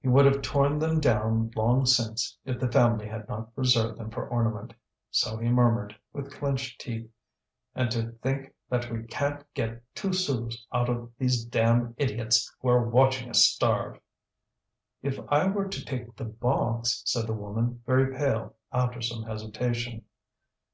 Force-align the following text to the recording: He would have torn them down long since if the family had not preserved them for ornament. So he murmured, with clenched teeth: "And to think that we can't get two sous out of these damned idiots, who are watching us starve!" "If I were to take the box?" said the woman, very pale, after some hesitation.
He 0.00 0.08
would 0.08 0.24
have 0.24 0.40
torn 0.40 0.78
them 0.78 1.00
down 1.00 1.50
long 1.54 1.84
since 1.84 2.38
if 2.46 2.58
the 2.58 2.72
family 2.72 3.06
had 3.06 3.28
not 3.28 3.54
preserved 3.54 3.98
them 3.98 4.10
for 4.10 4.26
ornament. 4.26 4.72
So 5.10 5.36
he 5.36 5.50
murmured, 5.50 5.94
with 6.14 6.32
clenched 6.32 6.80
teeth: 6.80 7.10
"And 7.74 7.90
to 7.90 8.12
think 8.22 8.54
that 8.70 8.90
we 8.90 9.02
can't 9.02 9.44
get 9.52 9.82
two 9.94 10.14
sous 10.14 10.64
out 10.72 10.88
of 10.88 11.12
these 11.18 11.44
damned 11.44 11.94
idiots, 11.98 12.50
who 12.62 12.68
are 12.70 12.88
watching 12.88 13.28
us 13.28 13.44
starve!" 13.44 14.00
"If 15.02 15.18
I 15.28 15.46
were 15.46 15.68
to 15.68 15.84
take 15.84 16.16
the 16.16 16.24
box?" 16.24 17.02
said 17.04 17.26
the 17.26 17.34
woman, 17.34 17.82
very 17.84 18.14
pale, 18.16 18.54
after 18.72 19.02
some 19.02 19.24
hesitation. 19.24 20.06